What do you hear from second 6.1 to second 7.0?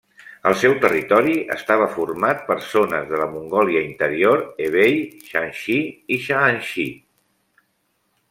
i Shaanxi.